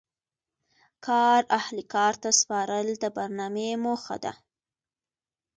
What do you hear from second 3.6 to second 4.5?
موخه دي.